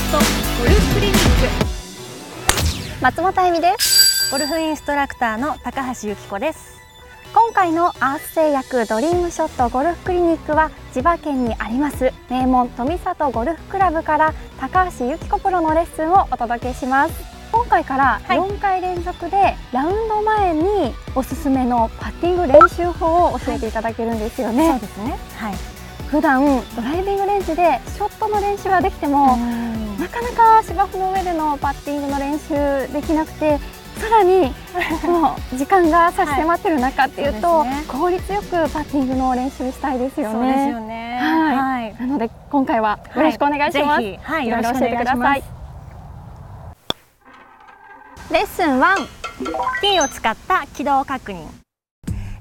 [0.00, 4.30] クリニック松本恵美です。
[4.32, 6.80] ゴルフインストラクターの高橋由紀子です。
[7.34, 17.14] 今回のアース製薬ドリームショットゴルフクリニックは千葉県にあります名門富里ゴルフクラブから高橋由紀子プロのレッスンをお届けします。
[17.52, 25.18] 今回から4回連続でラウンド前におすすめのパッティング練習法を教えていただけるんですよね、そうですね。
[25.36, 25.54] はい。
[26.10, 29.38] 普段ドライビングレンジでショットの練習はできても
[30.00, 33.58] なかなか芝生の上でのパッティングの練習できなくて
[33.96, 34.50] さらに
[35.06, 40.70] もう時間が差し迫ってる中っていうと、はいね、効率よくパッティングの練習したいですよね。
[40.70, 41.18] よね。
[41.20, 41.56] はい。
[41.56, 44.00] はい、なので今回はよろしくお願いします。
[44.00, 45.42] はい、はい、いろいろ教えてください。
[48.30, 49.06] レッスン1
[49.82, 51.46] T を使った軌道確認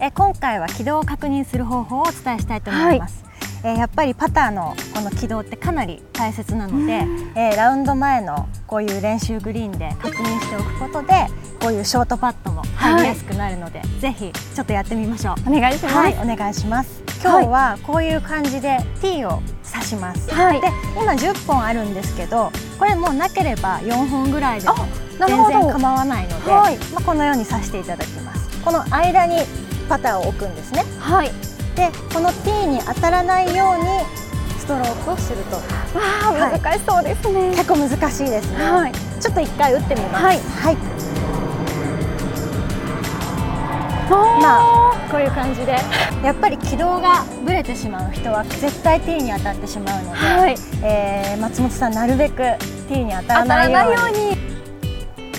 [0.00, 3.24] え今回は軌道を確認する方法をお伝えしたいと思います、
[3.64, 11.26] えー、やっぱりパターのこの軌道ってかなり大切なので、えー、ラウンド前のこういう練習グリーンで確認しておくことで
[11.60, 15.50] こういうショートパットも入りやすくなるので、はい、ぜひちょっとやってみましょう。
[15.50, 17.02] お願いします、はい、お願いします。
[17.20, 24.76] 今日はこういう感じで T を刺します、はい、で今10本あるんですけどこれもうなければ4本ぐらいでも
[25.18, 28.64] 全然構わないので、はい、まあ、このように刺していただきます。
[28.64, 29.38] この間に
[29.88, 30.84] パターを置くんですね。
[31.00, 33.84] はいでこの T に当たらないように
[34.58, 35.56] ストロークをすると。
[35.56, 35.62] わ
[36.24, 37.50] あ、はい、難しそうですね。
[37.50, 40.24] 結構難しいですね、はい、ちょっと一回打ってみます。
[40.24, 40.76] はい、はい、
[44.42, 45.78] まあこういう感じで。
[46.24, 52.42] やっぱり軌道がぶれてしまう人は絶対 T に当たってしまうので、はい、えー、松本さんなるべく
[52.88, 54.36] T に当たらないように。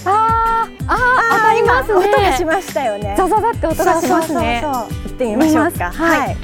[0.05, 0.48] ああ
[0.89, 1.95] 当たりますね。
[1.95, 3.15] 音がしましたよね。
[3.17, 4.59] ザザザって音がしますね。
[4.63, 5.91] そうそうそう行ってみましょうか。
[5.91, 6.37] はい、はい、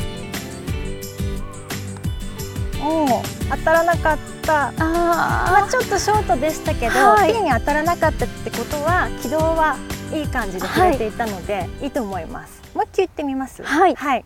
[2.84, 4.68] お当たらなかった。
[4.68, 9.78] あ、まあ、ちょっとショートでしたけど、はい、P に当たらなかったってことは軌道は
[10.14, 12.62] いい感じで触れていたので、はい、いいと思います。
[12.75, 13.64] もう一回行ってみます？
[13.64, 14.25] はい、はい。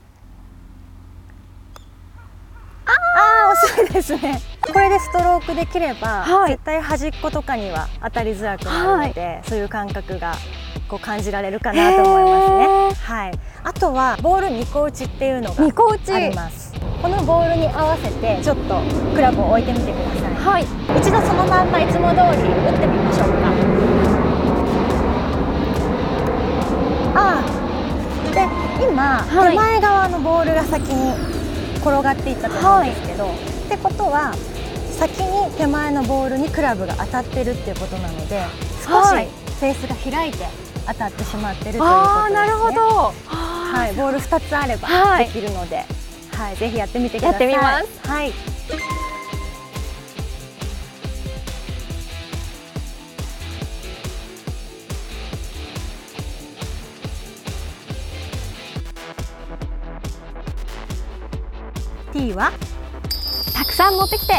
[2.86, 10.36] ああ惜しいですねこれでストロークできれば、はい、絶対端っことかには当たりづらくなるので、はい、そういう感覚が
[10.88, 13.06] こう感じられるかなと思いますね。
[13.06, 13.32] はい。
[13.64, 16.74] あとはボール2個打ちっていうのがあります。
[17.02, 18.82] このボールに合わせてちょっと
[19.14, 20.36] クラブを置いてみてください。
[20.36, 20.64] はい。
[21.00, 23.50] 一度そのまんまいつも通り打ってみましょうか。
[27.16, 27.60] ああ。
[28.34, 28.48] で
[28.86, 31.14] 今、はい、手前側のボールが先に
[31.78, 34.34] 転がっていったと思うんですけど、はい、ってことは
[35.00, 38.44] 先に手前のボールにクラブが当たってるっていうことなので
[38.86, 40.40] 少しフェースが開いて
[40.86, 41.88] 当たってしまってるということで
[42.26, 42.36] すね。
[42.36, 45.86] なるほどはい、ボール2つあればできるので、はい、
[46.48, 47.50] はい、ぜひやってみてください。
[47.50, 48.10] やってみます。
[48.10, 48.34] はい。
[62.12, 62.52] T は？
[63.54, 64.34] たくさん持ってきて